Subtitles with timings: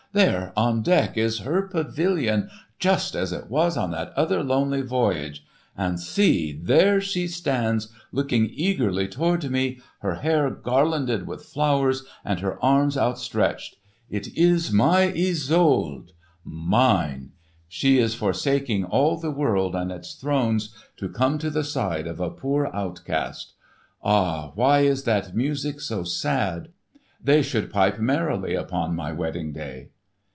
[0.13, 5.45] There on deck is _her pavilion, just as it was on that other lonely voyage.
[5.77, 6.51] And see!
[6.51, 12.97] there she stands looking eagerly toward me, her hair garlanded with flowers and her arms
[12.97, 13.77] outstretched!
[14.09, 16.11] It is my Isolde!
[16.45, 17.29] *Mine_!
[17.69, 22.19] She is forsaking all the world and its thrones to come to the side of
[22.19, 23.53] a poor outcast.
[24.03, 26.67] Ah, why is that music so sad?
[27.23, 29.87] They should pipe merrily upon my wedding day!"